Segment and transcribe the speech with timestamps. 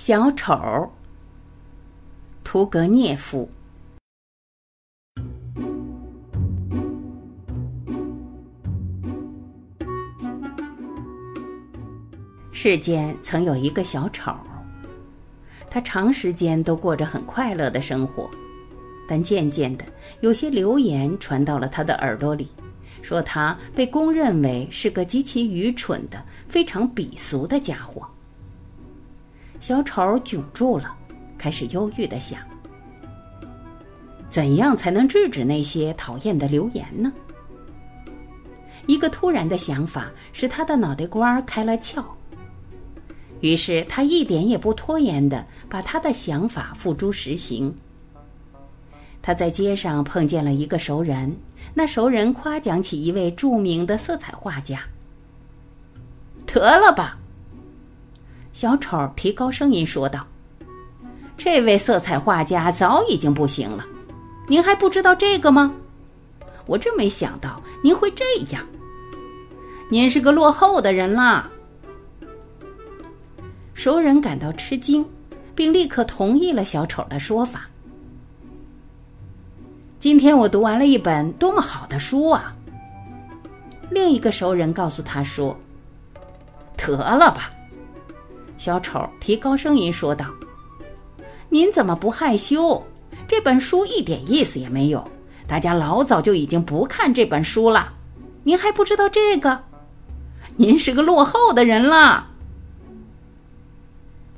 [0.00, 0.88] 小丑，
[2.44, 3.50] 屠格涅夫。
[12.52, 14.32] 世间曾有一个小丑，
[15.68, 18.30] 他长时间都过着很快乐的生活，
[19.08, 19.84] 但渐渐的，
[20.20, 22.46] 有些流言传到了他的耳朵里，
[23.02, 28.08] 说他被公认为是个极其愚蠢的、非常鄙俗的家伙。
[29.60, 30.94] 小丑窘住了，
[31.36, 32.40] 开始忧郁的想：
[34.28, 37.12] 怎样才能制止那些讨厌的流言呢？
[38.86, 42.02] 一个突然的想法使他的脑袋瓜开了窍。
[43.40, 47.74] 于是他一点也不拖延的把他的想法付诸实行。
[49.20, 51.36] 他在街上碰见了一个熟人，
[51.74, 54.80] 那熟人夸奖起一位著名的色彩画家。
[56.46, 57.17] 得了吧！
[58.58, 60.26] 小丑提高声音说道
[61.38, 63.86] ：“这位色彩画家早已经不行了，
[64.48, 65.72] 您还不知道这个吗？
[66.66, 68.66] 我真没想到您会这样。
[69.88, 71.48] 您是个落后的人啦。”
[73.74, 75.06] 熟人感到吃惊，
[75.54, 77.68] 并立刻同意了小丑的说法。
[80.00, 82.52] 今天我读完了一本多么好的书啊！
[83.88, 85.56] 另一个熟人告诉他说
[86.76, 87.52] ：“得了吧。”
[88.58, 90.26] 小丑提高声音说道
[91.48, 92.84] ：“您怎么不害羞？
[93.28, 95.02] 这本书一点意思也没有，
[95.46, 97.92] 大家老早就已经不看这本书了。
[98.42, 99.62] 您还不知道这个？
[100.56, 102.26] 您是个落后的人了。”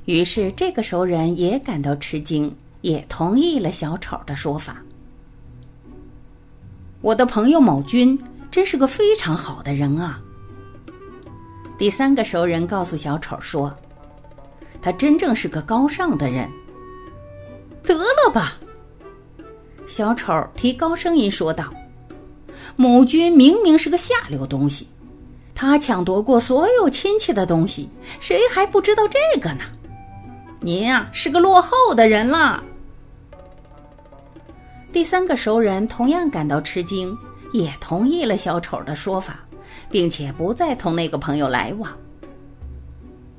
[0.04, 4.82] 于是，这个熟人也感到吃惊，也同意了小丑的说法。
[7.00, 8.18] 我的朋友某君
[8.50, 10.20] 真是个非常好的人啊！
[11.78, 13.72] 第三个熟人告诉小丑说。
[14.82, 16.48] 他真正是个高尚的人。
[17.82, 18.58] 得了吧！
[19.86, 21.64] 小丑提高声音说道
[22.76, 24.86] ：“母君明明是个下流东西，
[25.54, 27.88] 他抢夺过所有亲戚的东西，
[28.20, 29.64] 谁还不知道这个呢？
[30.60, 32.62] 您啊，是个落后的人了。”
[34.92, 37.16] 第三个熟人同样感到吃惊，
[37.52, 39.40] 也同意了小丑的说法，
[39.90, 41.90] 并且不再同那个朋友来往。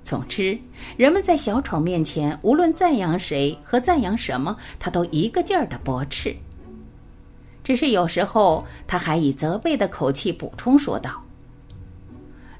[0.03, 0.57] 总之，
[0.97, 6.35] 人们在小丑面前，无论赞扬谁和赞扬什么，他都一个劲儿的驳斥。
[7.63, 11.21] 只是有时候，他还以责备的口气补充说道：“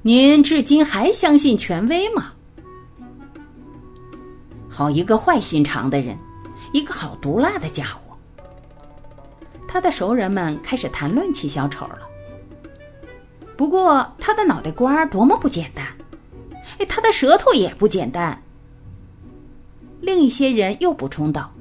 [0.04, 2.32] 您至今还相信权威吗？
[4.70, 6.16] 好一个坏心肠的人，
[6.72, 8.16] 一个好毒辣的家伙！”
[9.68, 12.02] 他的熟人们开始谈论起小丑了。
[13.58, 15.86] 不过，他的脑袋瓜多么不简单！
[16.86, 18.42] 他的舌头也不简单。
[20.00, 21.52] 另一些人又补充道：“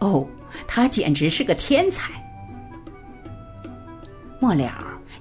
[0.00, 0.26] 哦，
[0.66, 2.12] 他简直是个天才。”
[4.40, 4.72] 末了，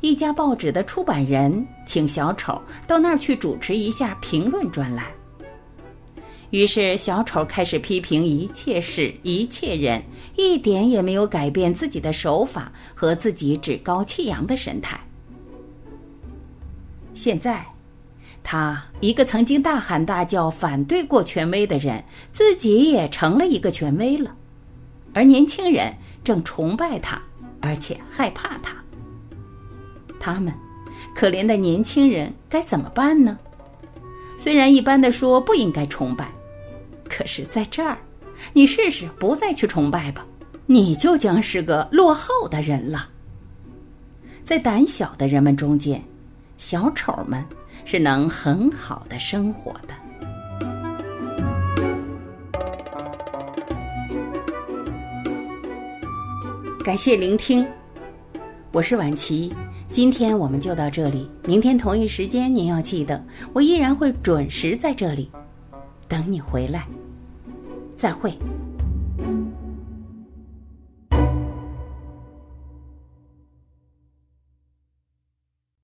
[0.01, 5.05] 一家报纸的出版人请小丑到那儿去主持一下评论专栏。
[6.49, 10.01] 于是，小丑开始批评一切事、一切人，
[10.35, 14.99] 一点也没有改变自己的手法和自己趾高气扬的神态。
[17.13, 17.65] 现在。
[18.47, 22.01] 他一个曾经大喊大叫反对过权威的人，
[22.31, 24.31] 自己也成了一个权威了，
[25.15, 25.91] 而年轻人
[26.23, 27.19] 正崇拜他，
[27.59, 28.75] 而且害怕他。
[30.19, 30.53] 他们，
[31.15, 33.35] 可怜的年轻人该怎么办呢？
[34.35, 36.31] 虽然一般的说不应该崇拜，
[37.09, 37.97] 可是在这儿，
[38.53, 40.23] 你试试不再去崇拜吧，
[40.67, 43.09] 你就将是个落后的人了。
[44.43, 45.99] 在胆小的人们中间，
[46.59, 47.43] 小丑们。
[47.85, 49.93] 是能很好的生活的。
[56.83, 57.65] 感谢聆听，
[58.71, 59.53] 我是晚琪，
[59.87, 63.23] 今天我们就到这里，明天同一时间您要记得，
[63.53, 65.31] 我依然会准时在这里
[66.07, 66.85] 等你回来。
[67.95, 68.37] 再会。